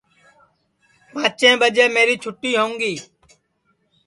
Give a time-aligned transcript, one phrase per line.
[1.11, 2.93] پانٚچیں ٻجے میری چھُتی ہوؤں گی